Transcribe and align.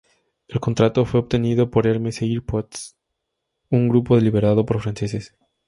El 0.47 0.59
contrato 0.59 1.05
fue 1.05 1.19
obtenido 1.19 1.69
por 1.69 1.85
Hermes 1.85 2.23
Airports, 2.23 2.97
un 3.69 3.87
grupo 3.87 4.17
liderado 4.17 4.65
por 4.65 4.81
franceses. 4.81 5.35